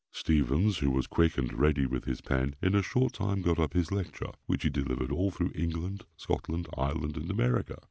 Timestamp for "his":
2.05-2.21, 3.73-3.91